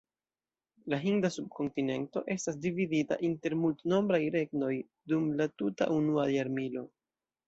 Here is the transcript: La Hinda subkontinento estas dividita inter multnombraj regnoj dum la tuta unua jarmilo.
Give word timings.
La 0.91 0.97
Hinda 1.01 1.29
subkontinento 1.33 2.23
estas 2.35 2.57
dividita 2.63 3.17
inter 3.27 3.55
multnombraj 3.65 4.21
regnoj 4.37 4.71
dum 5.13 5.29
la 5.43 5.47
tuta 5.63 5.89
unua 5.99 6.25
jarmilo. 6.37 6.85